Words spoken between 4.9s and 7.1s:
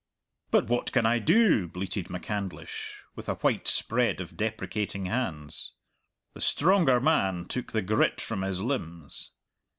hands. The stronger